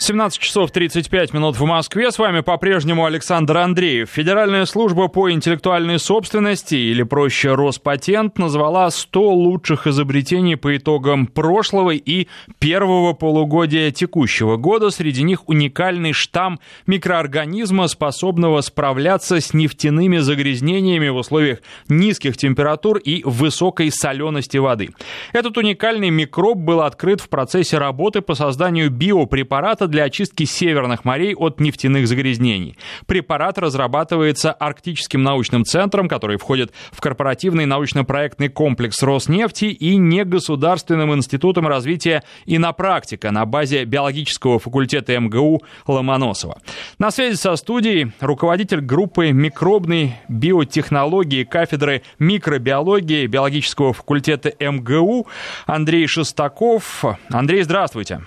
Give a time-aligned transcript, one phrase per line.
[0.00, 2.12] 17 часов 35 минут в Москве.
[2.12, 4.08] С вами по-прежнему Александр Андреев.
[4.08, 11.90] Федеральная служба по интеллектуальной собственности, или проще Роспатент, назвала 100 лучших изобретений по итогам прошлого
[11.90, 12.28] и
[12.60, 14.90] первого полугодия текущего года.
[14.90, 21.58] Среди них уникальный штамм микроорганизма, способного справляться с нефтяными загрязнениями в условиях
[21.88, 24.90] низких температур и высокой солености воды.
[25.32, 31.34] Этот уникальный микроб был открыт в процессе работы по созданию биопрепарата для очистки северных морей
[31.34, 32.76] от нефтяных загрязнений.
[33.06, 41.66] Препарат разрабатывается Арктическим научным центром, который входит в корпоративный научно-проектный комплекс Роснефти и негосударственным институтом
[41.66, 46.60] развития инопрактика на базе биологического факультета МГУ Ломоносова.
[46.98, 55.26] На связи со студией руководитель группы микробной биотехнологии кафедры микробиологии биологического факультета МГУ
[55.66, 57.04] Андрей Шестаков.
[57.30, 58.22] Андрей, здравствуйте.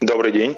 [0.00, 0.56] Добрый день.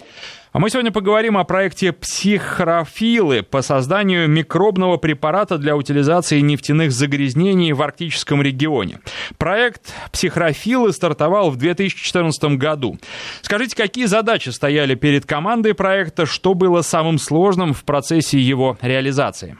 [0.53, 7.73] А мы сегодня поговорим о проекте «Психрофилы» по созданию микробного препарата для утилизации нефтяных загрязнений
[7.73, 9.01] в арктическом регионе.
[9.39, 12.99] Проект «Психрофилы» стартовал в 2014 году.
[13.41, 19.57] Скажите, какие задачи стояли перед командой проекта, что было самым сложным в процессе его реализации?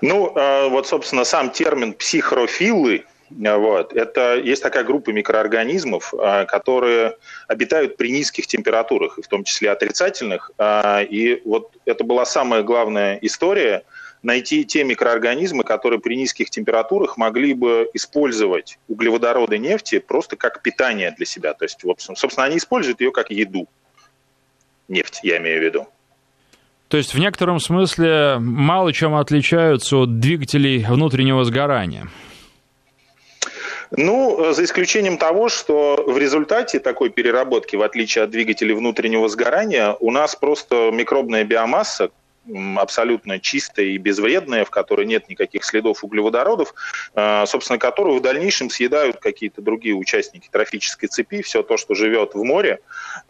[0.00, 3.04] Ну, э, вот, собственно, сам термин «психрофилы»
[3.38, 3.92] Вот.
[3.92, 7.16] Это есть такая группа микроорганизмов, а, которые
[7.48, 10.50] обитают при низких температурах, в том числе отрицательных.
[10.58, 13.84] А, и вот это была самая главная история
[14.22, 21.12] найти те микроорганизмы, которые при низких температурах могли бы использовать углеводороды нефти просто как питание
[21.16, 21.54] для себя.
[21.54, 21.80] То есть,
[22.14, 23.68] собственно, они используют ее как еду.
[24.88, 25.88] Нефть, я имею в виду.
[26.88, 32.08] То есть в некотором смысле мало чем отличаются от двигателей внутреннего сгорания.
[33.96, 39.28] Ну, э, за исключением того, что в результате такой переработки, в отличие от двигателей внутреннего
[39.28, 42.10] сгорания, у нас просто микробная биомасса,
[42.76, 46.74] абсолютно чистая и безвредная, в которой нет никаких следов углеводородов,
[47.14, 52.34] э, собственно, которую в дальнейшем съедают какие-то другие участники трофической цепи, все то, что живет
[52.34, 52.80] в море,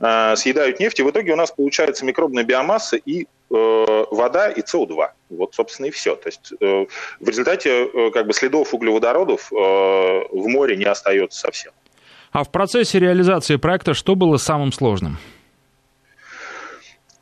[0.00, 4.62] э, съедают нефть, и в итоге у нас получается микробная биомасса и Э, вода и
[4.62, 5.08] СО2.
[5.30, 6.16] Вот, собственно, и все.
[6.16, 11.72] То есть в результате как бы следов углеводородов в море не остается совсем.
[12.32, 15.18] А в процессе реализации проекта что было самым сложным?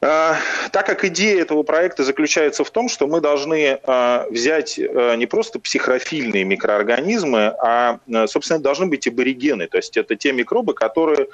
[0.03, 0.39] А,
[0.73, 5.27] так как идея этого проекта заключается в том, что мы должны а, взять а, не
[5.27, 9.67] просто психрофильные микроорганизмы, а, собственно, должны быть аборигены.
[9.67, 11.29] То есть это те микробы, которые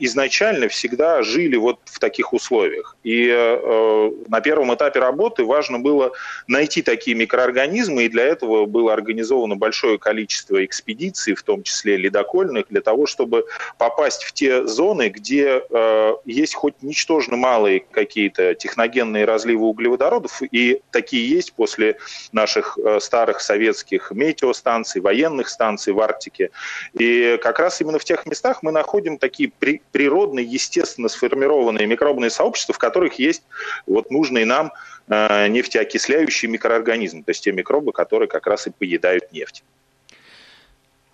[0.00, 2.96] изначально всегда жили вот в таких условиях.
[3.02, 3.28] И
[4.28, 6.12] на первом этапе работы важно было
[6.46, 12.66] найти такие микроорганизмы, и для этого было организовано большое количество экспедиций, в том числе ледокольных,
[12.68, 13.46] для того, чтобы
[13.78, 15.62] попасть в те зоны, где
[16.24, 21.96] есть хоть ничтожно малые какие-то техногенные разливы углеводородов, и такие есть после
[22.32, 26.50] наших э, старых советских метеостанций, военных станций в Арктике.
[26.92, 32.30] И как раз именно в тех местах мы находим такие при, природные, естественно сформированные микробные
[32.30, 33.42] сообщества, в которых есть
[33.86, 34.72] вот нужные нам
[35.08, 39.62] э, нефтеокисляющие микроорганизмы, то есть те микробы, которые как раз и поедают нефть.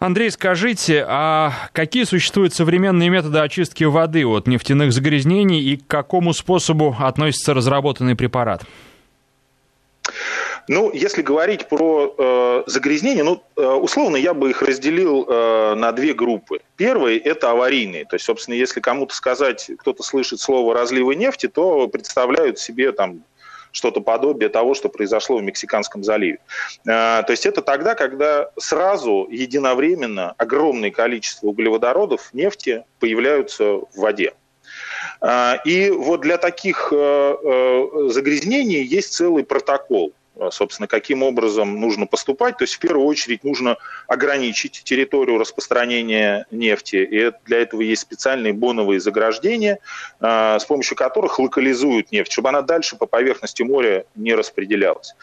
[0.02, 6.32] Андрей, скажите, а какие существуют современные методы очистки воды от нефтяных загрязнений и к какому
[6.32, 8.64] способу относится разработанный препарат?
[10.66, 15.92] Ну, если говорить про э, загрязнения, ну, э, условно я бы их разделил э, на
[15.92, 16.58] две группы.
[16.76, 18.04] Первый– это аварийные.
[18.04, 23.22] То есть, собственно, если кому-то сказать, кто-то слышит слово «разливы нефти», то представляют себе там
[23.72, 26.38] что-то подобие того, что произошло в Мексиканском заливе.
[26.88, 34.34] А, то есть это тогда, когда сразу единовременно огромное количество углеводородов, нефти появляются в воде.
[35.20, 40.12] А, и вот для таких э, э, загрязнений есть целый протокол.
[40.42, 42.58] А, собственно, каким образом нужно поступать.
[42.58, 43.76] То есть, в первую очередь, нужно
[44.08, 46.96] ограничить территорию распространения нефти.
[46.96, 49.78] И для этого есть специальные боновые заграждения,
[50.20, 55.14] а, с помощью которых локализуют нефть, чтобы она дальше по поверхности моря не распределялась.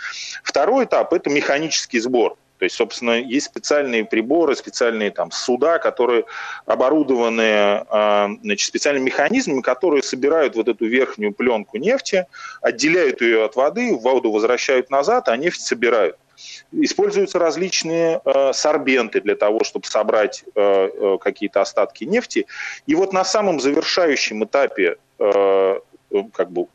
[0.44, 2.38] Второй этап– это механический сбор.
[2.60, 6.26] То есть, собственно, есть специальные приборы, специальные там суда, которые
[6.66, 12.28] оборудованы а, значит, специальными механизмами, которые собирают вот эту верхнюю пленку нефти,
[12.62, 16.18] отделяют ее от воды, воду возвращают назад, а нефть собирают.
[16.72, 22.46] Используются различные э, сорбенты для того, чтобы собрать э, какие-то остатки нефти.
[22.88, 25.80] И вот на самом завершающем этапе э,
[26.34, 26.68] как бы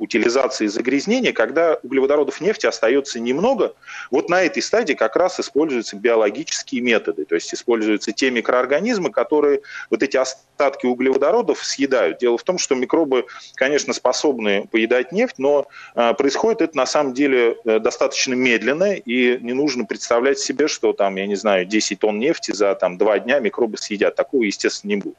[0.00, 3.74] утилизации загрязнения, когда углеводородов нефти остается немного.
[4.10, 9.60] Вот на этой стадии как раз используются биологические методы, то есть используются те микроорганизмы, которые
[9.90, 12.18] вот эти остатки углеводородов съедают.
[12.18, 17.12] Дело в том, что микробы, конечно, способны поедать нефть, но а, происходит это на самом
[17.12, 21.98] деле э, достаточно медленно, и не нужно представлять себе, что там, я не знаю, 10
[21.98, 24.16] тонн нефти за там, 2 дня микробы съедят.
[24.16, 25.16] Такого, естественно, не будет.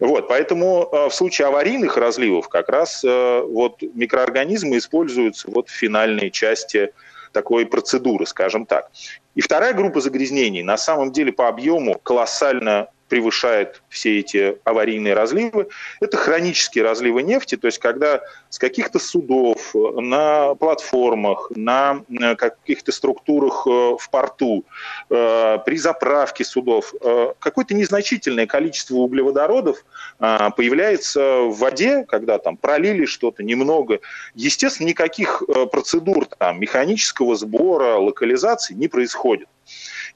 [0.00, 5.72] Вот, поэтому э, в случае аварийных разливов как раз э, вот микроорганизмы используются вот в
[5.72, 6.92] финальной части
[7.32, 8.90] такой процедуры, скажем так.
[9.34, 15.68] И вторая группа загрязнений на самом деле по объему колоссально превышает все эти аварийные разливы,
[16.00, 18.20] это хронические разливы нефти, то есть когда
[18.50, 22.02] с каких-то судов, на платформах, на
[22.36, 24.64] каких-то структурах э, в порту,
[25.10, 29.84] э, при заправке судов, э, какое-то незначительное количество углеводородов
[30.18, 34.00] появляется в воде, когда там пролили что-то немного.
[34.34, 39.48] Естественно, никаких процедур там, механического сбора, локализации не происходит.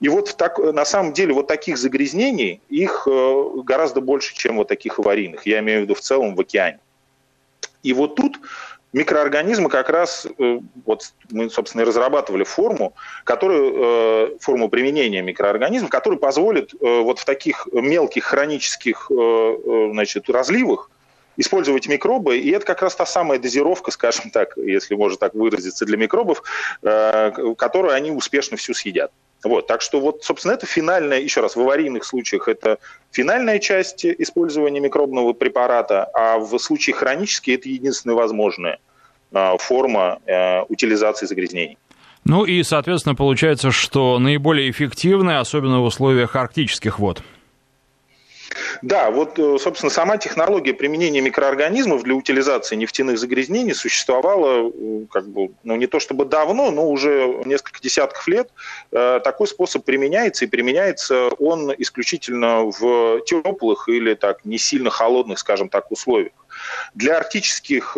[0.01, 4.69] И вот так, на самом деле вот таких загрязнений, их э, гораздо больше, чем вот
[4.69, 5.47] таких аварийных.
[5.47, 6.81] Я имею в виду в целом в океане.
[7.83, 8.41] И вот тут
[8.95, 12.95] микроорганизмы как раз, э, вот мы, собственно, и разрабатывали форму,
[13.25, 20.91] которую, э, форму применения микроорганизмов, которая позволит вот в таких мелких хронических значит, разливах
[21.37, 25.87] использовать микробы, и это как раз та самая дозировка, скажем так, если можно так выразиться,
[25.87, 26.43] для микробов,
[26.81, 29.11] которую они успешно всю съедят.
[29.43, 32.79] Вот, так что вот, собственно, это финальная, еще раз, в аварийных случаях это
[33.11, 38.79] финальная часть использования микробного препарата, а в случае хронический это единственная возможная
[39.33, 41.79] а, форма э, утилизации загрязнений.
[42.25, 47.23] Ну и, соответственно, получается, что наиболее эффективная, особенно в условиях арктических вод.
[48.83, 55.29] Да, вот, э, собственно, сама технология применения микроорганизмов для утилизации нефтяных загрязнений существовала э, как
[55.29, 58.51] бы, ну, не то чтобы давно, но уже несколько десятков лет.
[58.91, 65.39] Э, такой способ применяется, и применяется он исключительно в теплых или так не сильно холодных,
[65.39, 66.33] скажем так, условиях.
[66.95, 67.97] Для арктических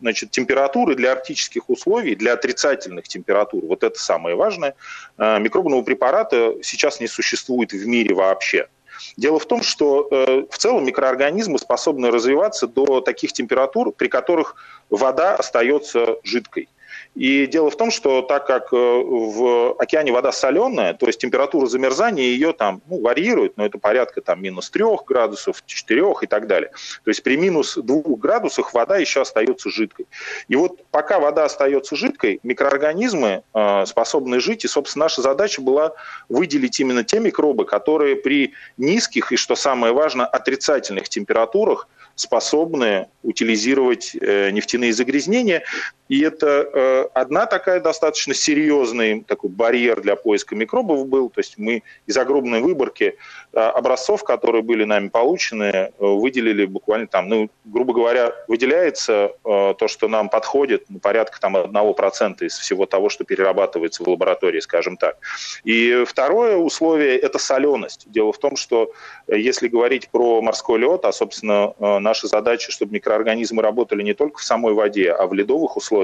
[0.00, 4.74] значит, температур и для арктических условий, для отрицательных температур, вот это самое важное,
[5.18, 8.68] микробного препарата сейчас не существует в мире вообще.
[9.16, 14.56] Дело в том, что э, в целом микроорганизмы способны развиваться до таких температур, при которых
[14.90, 16.68] вода остается жидкой.
[17.16, 21.66] И дело в том, что так как э, в океане вода соленая, то есть температура
[21.66, 26.46] замерзания ее там ну, варьирует, но это порядка там минус 3 градусов, 4 и так
[26.46, 26.70] далее.
[27.04, 30.06] То есть при минус 2 градусах вода еще остается жидкой.
[30.46, 35.92] И вот пока вода остается жидкой, микроорганизмы э, способны жить, и, собственно, наша задача была
[36.28, 44.14] выделить именно те микробы, которые при низких и, что самое важное, отрицательных температурах способны утилизировать
[44.14, 45.64] э, нефтяные загрязнения.
[46.10, 51.30] И это э, одна такая достаточно серьезный такой барьер для поиска микробов был.
[51.30, 53.16] То есть мы из огромной выборки
[53.52, 60.08] э, образцов, которые были нами получены, выделили буквально там, ну, грубо говоря, выделяется то, что
[60.08, 65.16] нам подходит, ну, порядка там 1% из всего того, что перерабатывается в лаборатории, скажем так.
[65.62, 68.10] И второе условие– это соленость.
[68.10, 68.92] Дело в том, что
[69.28, 74.42] если говорить про морской лед, а, собственно, наша задача, чтобы микроорганизмы работали не только в
[74.42, 75.99] самой воде, а в ледовых условиях.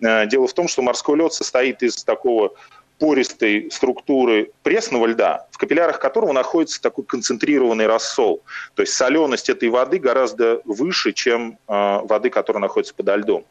[0.00, 2.54] Э, дело в том, что морской лед состоит из такого
[2.98, 8.42] пористой структуры пресного льда, в капиллярах которого находится такой концентрированный рассол.
[8.74, 13.44] То есть соленость этой воды гораздо выше, чем э, воды, которая находится подо льдом.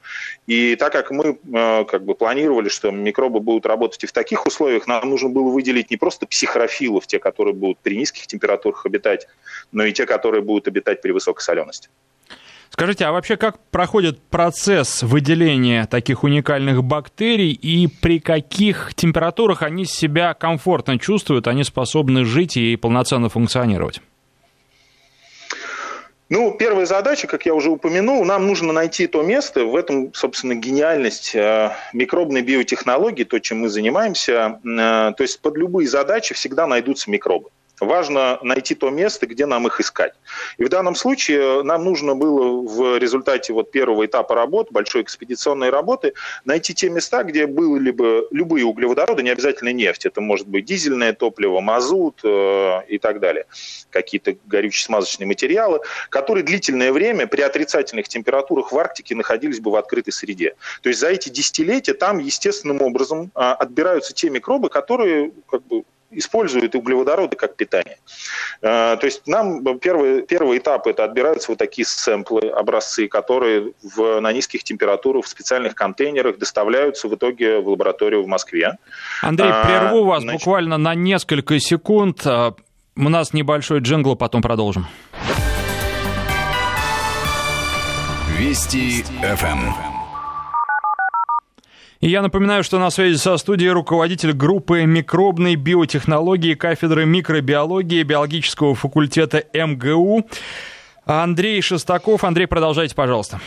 [0.48, 4.46] И так как мы э, как бы планировали, что микробы будут работать и в таких
[4.46, 9.28] условиях, нам нужно было выделить не просто психрофилов, те, которые будут при низких температурах обитать,
[9.72, 11.90] но и те, которые будут обитать при высокой солености.
[12.80, 19.84] Скажите, а вообще как проходит процесс выделения таких уникальных бактерий и при каких температурах они
[19.84, 24.00] себя комфортно чувствуют, они способны жить и полноценно функционировать?
[26.30, 30.54] Ну, первая задача, как я уже упомянул, нам нужно найти то место, в этом, собственно,
[30.54, 34.60] гениальность э, микробной биотехнологии, то, чем мы занимаемся.
[34.64, 37.50] Э, то есть под любые задачи всегда найдутся микробы.
[37.80, 40.14] Важно найти то место, где нам их искать.
[40.58, 45.70] И в данном случае нам нужно было в результате вот первого этапа работы, большой экспедиционной
[45.70, 50.08] работы, найти те места, где были бы любые углеводороды, не обязательно нефть.
[50.08, 53.46] Это может быть дизельное топливо, мазут э, и так далее.
[53.92, 60.14] Какие-то горюче-смазочные материалы, которые длительное время при отрицательных температурах в Арктике находились бы в открытой
[60.14, 60.56] среде.
[60.82, 65.84] То есть за эти десятилетия там естественным образом э, отбираются те микробы, которые как бы,
[66.12, 67.98] используют углеводороды как питание.
[68.62, 74.32] То есть нам первый, первый этап– это отбираются вот такие сэмплы, образцы, которые в, на
[74.32, 78.78] низких температурах в специальных контейнерах доставляются в итоге в лабораторию в Москве.
[79.22, 80.40] Андрей, прерву вас Значит...
[80.42, 82.26] буквально на несколько секунд.
[82.26, 84.88] У нас небольшой джингл, потом продолжим.
[88.38, 89.97] Вести ФМ.
[92.00, 98.76] И я напоминаю, что на связи со студией руководитель группы микробной биотехнологии кафедры микробиологии биологического
[98.76, 100.28] факультета МГУ
[101.06, 102.24] Андрей Шестаков.
[102.24, 103.40] Андрей, продолжайте, пожалуйста.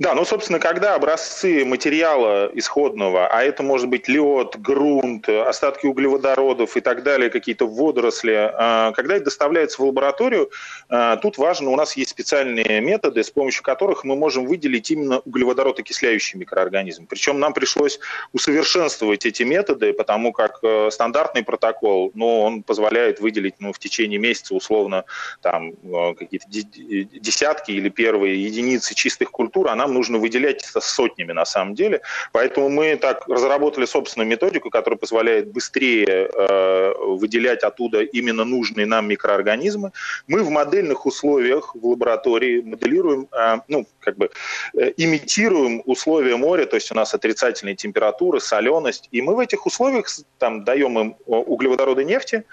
[0.00, 6.74] Да, ну, собственно, когда образцы материала исходного, а это может быть лед, грунт, остатки углеводородов
[6.78, 10.50] и так далее, какие-то водоросли, а, когда это доставляется в лабораторию,
[10.88, 15.18] а, тут важно, у нас есть специальные методы, с помощью которых мы можем выделить именно
[15.18, 17.06] углеводород-окисляющий микроорганизм.
[17.06, 18.00] Причем нам пришлось
[18.32, 24.18] усовершенствовать эти методы, потому как э, стандартный протокол, ну, он позволяет выделить ну, в течение
[24.18, 25.04] месяца условно
[25.42, 30.80] там э, какие-то десятки или первые единицы чистых культур, а нам нам нужно выделять это
[30.80, 32.00] сотнями на самом деле.
[32.32, 39.08] Поэтому мы так разработали собственную методику, которая позволяет быстрее э, выделять оттуда именно нужные нам
[39.08, 39.90] микроорганизмы.
[40.28, 44.30] Мы в модельных условиях в лаборатории моделируем, э, ну, как бы
[44.74, 49.66] э, имитируем условия моря, то есть у нас отрицательные температуры, соленость, и мы в этих
[49.66, 50.06] условиях
[50.38, 52.44] там даем им углеводороды нефти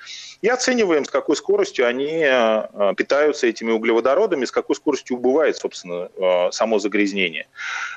[0.41, 6.09] и оцениваем, с какой скоростью они э, питаются этими углеводородами, с какой скоростью убывает, собственно,
[6.15, 7.47] э, само загрязнение.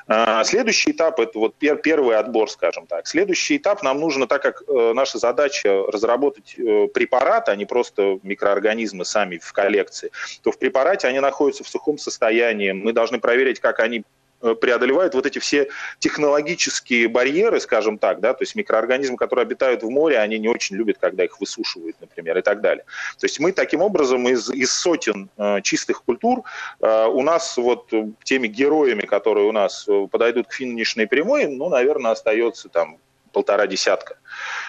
[0.06, 3.06] А, следующий этап– это вот первый отбор, скажем так.
[3.06, 8.18] Следующий этап нам нужно, так как э, наша задача разработать э, препарат, а не просто
[8.22, 10.10] микроорганизмы сами в коллекции,
[10.42, 12.72] то в препарате они находятся в сухом состоянии.
[12.72, 14.19] Мы должны проверить, как они Э,
[14.60, 15.68] преодолевают вот эти все
[15.98, 20.76] технологические барьеры, скажем так, да, то есть микроорганизмы, которые обитают в море, они не очень
[20.76, 22.84] любят, когда их высушивают, например, и так далее.
[23.18, 26.42] То есть мы таким образом из, из сотен э, чистых культур
[26.80, 27.92] э, у нас вот
[28.22, 32.98] теми героями, которые у нас э, подойдут к финишной прямой, ну, наверное, остается там
[33.32, 34.16] полтора десятка.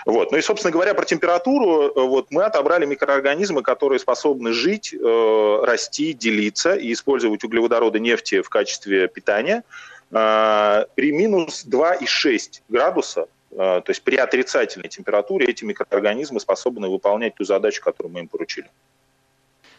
[0.06, 0.32] Вот.
[0.32, 5.60] Ну и, собственно говоря, про температуру, э, вот, мы отобрали микроорганизмы, которые способны жить, э,
[5.64, 9.64] расти, делиться и использовать углеводороды нефти в качестве питания
[10.12, 17.36] э, при минус 2,6 градуса э, то есть при отрицательной температуре эти микроорганизмы способны выполнять
[17.36, 18.70] ту задачу, которую мы им поручили.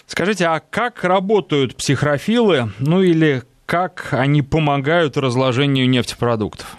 [0.06, 6.76] Скажите, а как работают психрофилы, ну или как они помогают разложению нефтепродуктов?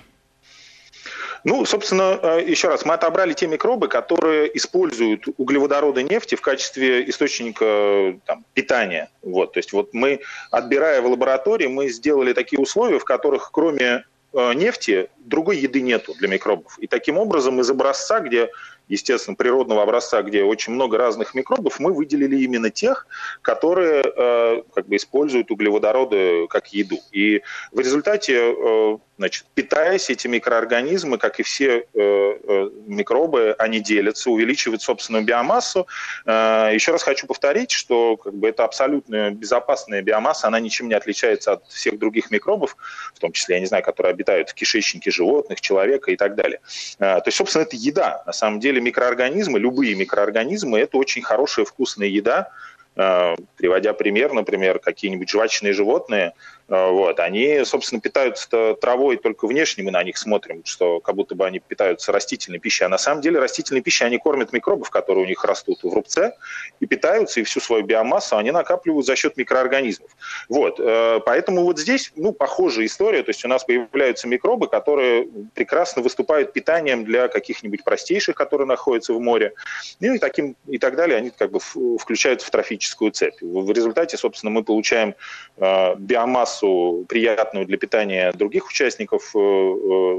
[1.43, 7.09] Ну, собственно, э, еще раз, мы отобрали те микробы, которые используют углеводороды нефти в качестве
[7.09, 9.09] источника там, питания.
[9.21, 10.21] Вот, то есть вот мы,
[10.51, 16.13] отбирая в лаборатории, мы сделали такие условия, в которых кроме э, нефти другой еды нету
[16.17, 16.79] для микробов.
[16.79, 18.49] И таким образом из образца, где
[18.87, 23.07] естественно, природного образца, где очень много разных микробов, мы выделили именно тех,
[23.41, 26.97] которые э, как бы используют углеводороды как еду.
[27.11, 33.79] И в результате, э, значит, питаясь, эти микроорганизмы, как и все э, э, микробы, они
[33.79, 35.87] делятся, увеличивают собственную биомассу.
[36.25, 40.95] Э, еще раз хочу повторить, что как бы, это абсолютно безопасная биомасса, она ничем не
[40.95, 42.75] отличается от всех других микробов,
[43.13, 46.59] в том числе, я не знаю, которые обитают в кишечнике животных, человека и так далее.
[46.99, 48.23] Э, то есть, собственно, это еда.
[48.25, 52.49] На самом деле деле микроорганизмы, любые микроорганизмы, это очень хорошая вкусная еда.
[52.95, 56.33] Э, приводя пример, например, какие-нибудь жвачные животные,
[56.69, 57.19] Э, вот.
[57.19, 61.59] Они, собственно, питаются травой только внешне, мы на них смотрим, что как будто бы они
[61.59, 62.85] питаются растительной пищей.
[62.85, 66.35] А на самом деле растительной пищей они кормят микробов, которые у них растут в рубце,
[66.79, 70.11] и питаются, и всю свою биомассу они накапливают за счет микроорганизмов.
[70.49, 70.79] Вот.
[70.79, 73.23] Э, поэтому вот здесь ну, похожая история.
[73.23, 79.13] То есть у нас появляются микробы, которые прекрасно выступают питанием для каких-нибудь простейших, которые находятся
[79.13, 79.53] в море.
[79.99, 81.17] Ну и, таким, и так далее.
[81.17, 82.51] Они как бы включаются в
[82.83, 83.41] трофическую цепь.
[83.41, 85.15] В результате, собственно, мы получаем
[85.57, 90.17] э, биомассу массу приятную для питания других участников э, э,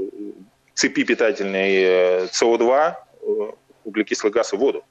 [0.73, 3.25] цепи питательной СО2, э,
[3.83, 4.83] углекислый газ и воду.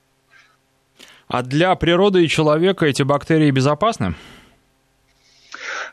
[1.29, 4.15] А для природы и человека эти бактерии безопасны?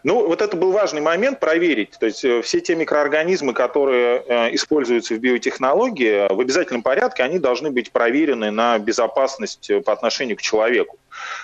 [0.04, 1.92] Ну, вот это был важный момент проверить.
[2.00, 4.24] То есть все те микроорганизмы, которые
[4.56, 10.42] используются в биотехнологии, в обязательном порядке они должны быть проверены на безопасность по отношению к
[10.42, 10.98] человеку.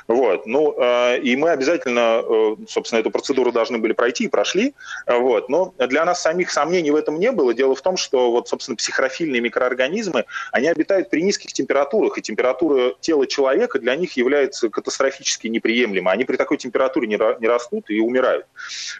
[0.07, 0.45] Вот.
[0.45, 0.75] Ну,
[1.15, 2.23] и мы обязательно,
[2.67, 4.73] собственно, эту процедуру должны были пройти и прошли.
[5.05, 5.49] Вот.
[5.49, 7.53] Но для нас самих сомнений в этом не было.
[7.53, 12.93] Дело в том, что, вот, собственно, психрофильные микроорганизмы, они обитают при низких температурах, и температура
[12.99, 16.13] тела человека для них является катастрофически неприемлемой.
[16.13, 18.45] Они при такой температуре не растут и умирают.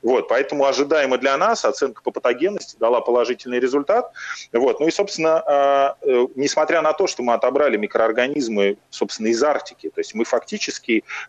[0.03, 0.27] Вот.
[0.27, 4.11] Поэтому ожидаемо для нас оценка по патогенности дала положительный результат.
[4.53, 4.79] Вот.
[4.79, 9.99] Ну и, собственно, э, несмотря на то, что мы отобрали микроорганизмы, собственно, из Арктики, то
[9.99, 10.66] есть мы фактически,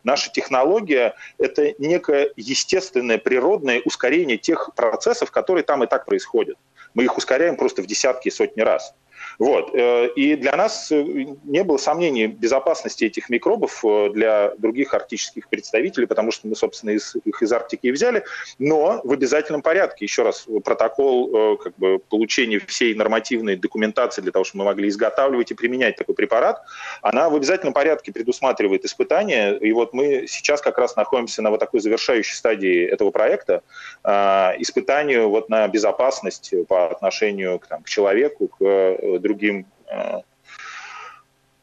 [0.04, 6.56] наша технология– это некое естественное, природное ускорение тех процессов, которые там и так происходят.
[6.94, 8.94] Мы их ускоряем просто в десятки и сотни раз.
[9.38, 9.72] Вот.
[9.72, 11.00] Э, и для нас э,
[11.44, 16.90] не было сомнений безопасности этих микробов э, для других арктических представителей, потому что мы, собственно,
[16.90, 18.24] их из Арктики и взяли,
[18.58, 20.04] но в обязательном порядке.
[20.04, 25.50] Еще раз, протокол как бы, получения всей нормативной документации для того, чтобы мы могли изготавливать
[25.52, 26.62] и применять такой препарат,
[27.02, 29.52] она в обязательном порядке предусматривает испытания.
[29.52, 33.62] И вот мы сейчас как раз находимся на вот такой завершающей стадии этого проекта,
[34.04, 40.20] испытанию вот на безопасность по отношению к, там, к человеку, к другим э,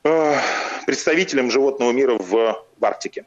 [0.04, 0.36] э,
[0.86, 2.32] представителям животного мира в,
[2.80, 3.26] в Арктике.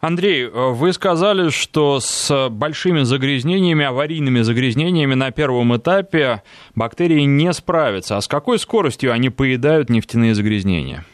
[0.00, 6.42] Андрей, э, вы сказали, что с большими загрязнениями, аварийными загрязнениями на первом этапе
[6.74, 8.16] бактерии не справятся.
[8.16, 11.04] А с какой скоростью они поедают нефтяные загрязнения?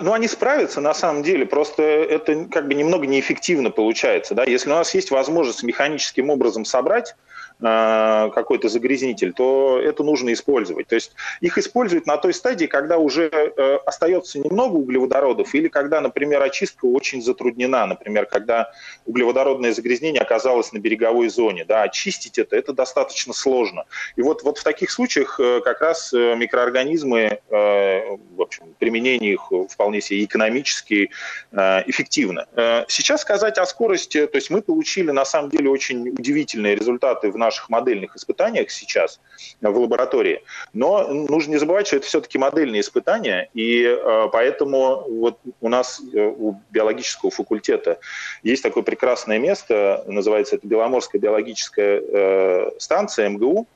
[0.00, 4.34] Ну, они справятся на самом деле, просто это как бы немного неэффективно получается.
[4.34, 4.44] Да?
[4.44, 7.14] Если у нас есть возможность механическим образом собрать
[7.60, 10.86] какой-то загрязнитель, то это нужно использовать.
[10.86, 16.00] То есть их используют на той стадии, когда уже э, остается немного углеводородов или когда,
[16.00, 18.70] например, очистка очень затруднена, например, когда
[19.06, 21.64] углеводородное загрязнение оказалось на береговой зоне.
[21.64, 23.86] Да, очистить это, это достаточно сложно.
[24.14, 30.00] И вот, вот в таких случаях э, как раз микроорганизмы, в общем, применение их вполне
[30.00, 31.10] себе экономически
[31.52, 32.46] эффективно.
[32.88, 37.36] Сейчас сказать о скорости, то есть мы получили на самом деле очень удивительные результаты в
[37.36, 39.20] нашем наших модельных испытаниях сейчас
[39.60, 40.42] в лаборатории.
[40.74, 46.00] Но нужно не забывать, что это все-таки модельные испытания, и э, поэтому вот у нас
[46.12, 47.98] э, у биологического факультета
[48.42, 53.66] есть такое прекрасное место, называется это Беломорская биологическая э, станция МГУ,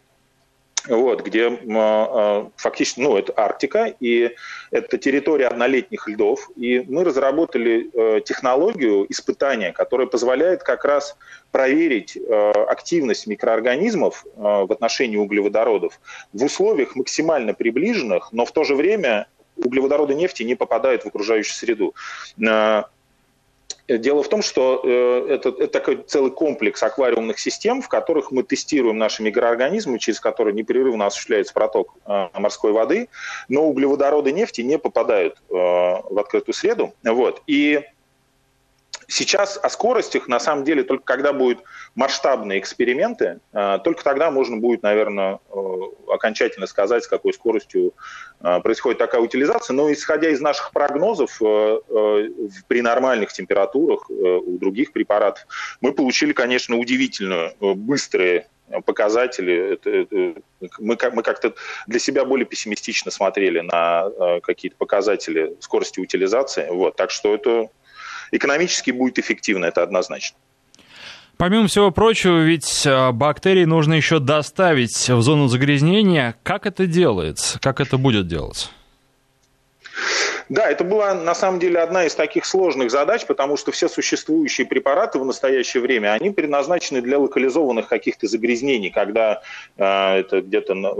[0.89, 4.35] вот, где э, фактически, ну, это Арктика, и
[4.71, 11.17] это территория однолетних льдов, и мы разработали э, технологию испытания, которая позволяет как раз
[11.51, 16.01] проверить э, активность микроорганизмов в отношении углеводородов
[16.33, 21.55] в условиях максимально приближенных, но в то же время углеводороды нефти не попадают в окружающую
[21.55, 21.95] среду.
[23.99, 28.43] Дело в том, что э, это, это такой целый комплекс аквариумных систем, в которых мы
[28.43, 33.09] тестируем наши микроорганизмы, через которые непрерывно осуществляется проток э, морской воды,
[33.49, 36.95] но углеводороды нефти не попадают э, в открытую среду.
[37.03, 37.43] Вот.
[37.47, 37.83] И
[39.13, 41.59] Сейчас о скоростях, на самом деле, только когда будут
[41.95, 45.59] масштабные эксперименты, э, только тогда можно будет, наверное, э,
[46.09, 47.93] окончательно сказать, с какой скоростью
[48.41, 49.75] э, происходит такая утилизация.
[49.75, 55.47] Но исходя из наших прогнозов, при нормальных температурах у других препаратов,
[55.83, 58.47] мы получили, конечно, удивительно быстрые
[58.87, 59.79] показатели.
[60.79, 61.55] Мы как-то
[61.87, 66.69] для себя более пессимистично смотрели на какие-то показатели скорости утилизации.
[66.71, 67.69] Вот, так что это
[68.33, 70.37] экономически будет эффективно, это однозначно.
[71.37, 76.37] Помимо всего прочего, ведь э, бактерии нужно еще доставить в зону загрязнения.
[76.43, 77.59] Как это делается?
[77.61, 78.69] Как это будет делаться?
[80.49, 84.67] Да, это была на самом деле одна из таких сложных задач, потому что все существующие
[84.67, 89.43] препараты в настоящее время, они предназначены для локализованных каких-то загрязнений, когда
[89.77, 90.95] э, это где-то на,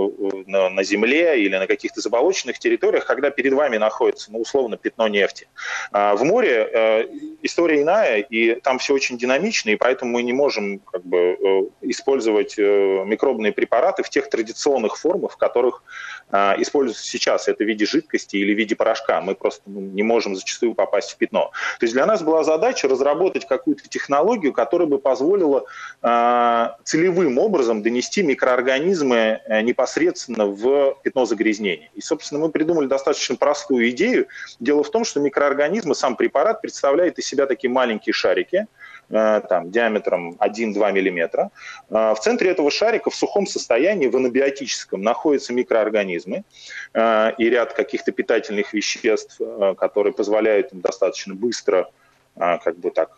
[0.47, 5.09] на, на земле или на каких-то заболоченных территориях, когда перед вами находится, ну, условно, пятно
[5.09, 5.49] нефти.
[5.91, 7.07] А в море э,
[7.43, 11.63] история иная, и там все очень динамично, и поэтому мы не можем как бы, э,
[11.83, 15.83] использовать э, микробные препараты в тех традиционных формах, в которых
[16.33, 17.49] э, используются сейчас.
[17.49, 19.21] Это в виде жидкости или в виде порошка.
[19.21, 21.53] Мы просто ну, не можем зачастую попасть в пятно.
[21.79, 25.65] То есть для нас была задача разработать какую-то технологию, которая бы позволила
[26.03, 31.91] э, целевым образом донести микроорганизмы э, непосредственно в пятно загрязнения.
[31.95, 34.27] И, собственно, мы придумали достаточно простую идею.
[34.61, 38.67] Дело в том, что микроорганизмы, сам препарат представляет из себя такие маленькие шарики,
[39.13, 41.51] там, диаметром 1-2 мм.
[41.91, 46.45] Э, в центре этого шарика в сухом состоянии, в анабиотическом, находятся микроорганизмы
[46.95, 49.41] э, и ряд каких-то питательных веществ,
[49.77, 51.91] которые позволяют им достаточно быстро
[52.35, 53.11] как бы так,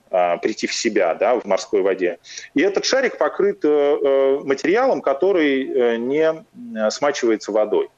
[0.43, 2.19] прийти в себя да, в морской воде.
[2.55, 6.45] И этот шарик покрыт материалом, который не
[6.91, 7.91] смачивается водой.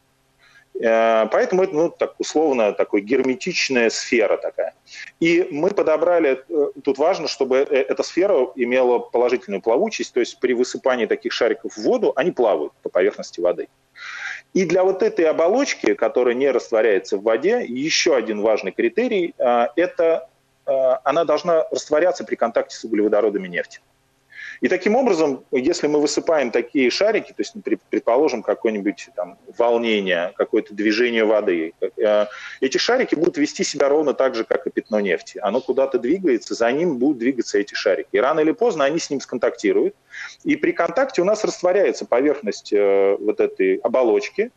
[0.80, 4.74] Э, поэтому это, ну, так условно, такой герметичная сфера такая.
[5.20, 10.38] И мы подобрали, э, тут важно, чтобы э, эта сфера имела положительную плавучесть, то есть
[10.38, 13.68] при высыпании таких шариков в воду они плавают по поверхности воды.
[14.52, 20.28] И для вот этой оболочки, которая не растворяется в воде, еще один важный критерий– это
[20.64, 23.80] она должна растворяться при контакте с углеводородами нефти.
[24.60, 27.54] И таким образом, если мы высыпаем такие шарики, то есть,
[27.90, 32.26] предположим, какое-нибудь там волнение, какое-то движение воды, э,
[32.60, 35.38] эти шарики будут вести себя ровно так же, как и пятно нефти.
[35.42, 38.08] Оно куда-то двигается, за ним будут двигаться эти шарики.
[38.12, 39.94] И рано или поздно они с ним сконтактируют.
[40.44, 44.50] И при контакте у нас растворяется поверхность э, вот этой оболочки,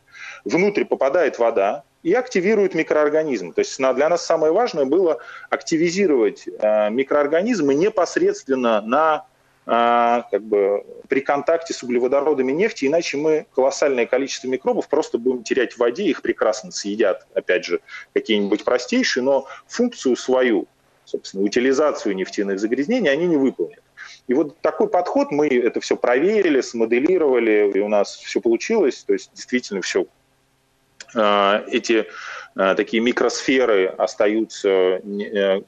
[0.44, 3.52] внутрь попадает вода, и активирует микроорганизмы.
[3.52, 5.18] То есть для нас самое важное было
[5.50, 9.26] активизировать э, микроорганизмы непосредственно на
[9.70, 15.74] как бы при контакте с углеводородами нефти, иначе мы колоссальное количество микробов просто будем терять
[15.74, 17.78] в воде, их прекрасно съедят, опять же,
[18.12, 20.66] какие-нибудь простейшие, но функцию свою,
[21.04, 23.82] собственно, утилизацию нефтяных загрязнений они не выполнят.
[24.26, 29.12] И вот такой подход, мы это все проверили, смоделировали, и у нас все получилось, то
[29.12, 30.06] есть действительно все
[31.14, 32.06] а, эти
[32.54, 35.00] такие микросферы остаются э,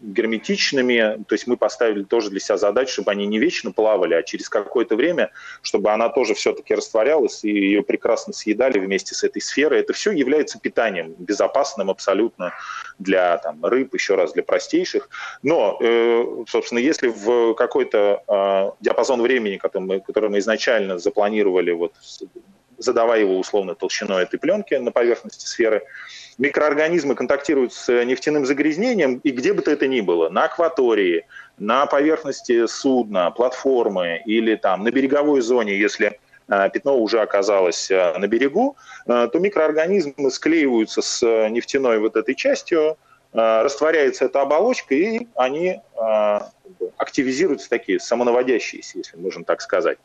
[0.01, 1.23] герметичными.
[1.29, 4.49] То есть мы поставили тоже для себя задачу, чтобы они не вечно плавали, а через
[4.49, 5.31] какое-то время,
[5.63, 9.81] чтобы она тоже все-таки растворялась и ее прекрасно съедали вместе с этой сферой.
[9.81, 12.53] Это все является питанием, безопасным абсолютно
[12.99, 15.09] для там, рыб, еще раз, для простейших.
[15.43, 21.95] Но, э, собственно, если в какой-то диапазон времени, который мы, который мы изначально запланировали вот
[22.83, 25.83] задавая его условно толщиной этой пленки на поверхности сферы,
[26.39, 31.27] микроорганизмы контактируют с нефтяным загрязнением, и где бы то это ни было, на акватории,
[31.59, 36.19] на поверхности судна, платформы или там на береговой зоне, если
[36.49, 42.35] э, пятно уже оказалось э, на берегу, э, то микроорганизмы склеиваются с нефтяной вот этой
[42.35, 42.97] частью,
[43.35, 45.81] растворяется эта оболочка, и они
[46.99, 49.97] активизируются такие самонаводящиеся, если можно так сказать.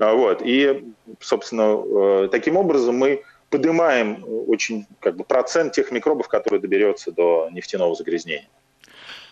[0.00, 0.42] Вот.
[0.42, 7.48] И, собственно, таким образом мы поднимаем очень как бы, процент тех микробов, которые доберется до
[7.52, 8.48] нефтяного загрязнения.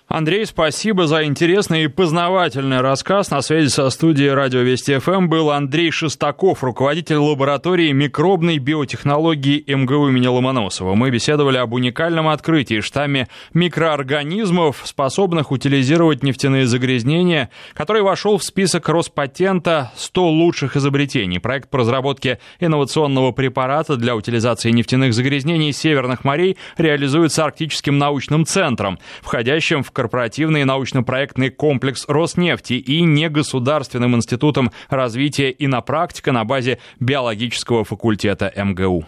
[0.09, 3.31] Андрей, спасибо за интересный и познавательный рассказ.
[3.31, 10.09] На связи со студией Радио Вести ФМ был Андрей Шестаков, руководитель лаборатории микробной биотехнологии МГУ
[10.09, 10.95] имени Ломоносова.
[10.95, 18.89] Мы беседовали об уникальном открытии штамме микроорганизмов, способных утилизировать нефтяные загрязнения, который вошел в список
[18.89, 21.39] Роспатента 100 лучших изобретений.
[21.39, 28.99] Проект по разработке инновационного препарата для утилизации нефтяных загрязнений северных морей реализуется Арктическим научным центром,
[29.21, 36.79] входящим в корпоративный научно-проектный комплекс Роснефти и негосударственным институтом развития и на практика на базе
[37.01, 39.05] биологического факультета МГУ.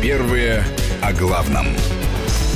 [0.00, 0.64] Первые
[1.02, 1.66] о главном.